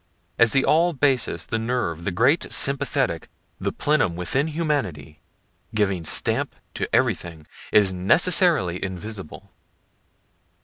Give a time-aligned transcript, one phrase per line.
[0.39, 5.19] (As the all basis, the nerve, the great sympathetic, the plenum within humanity,
[5.75, 9.51] giving stamp to everything, is necessarily invisible.)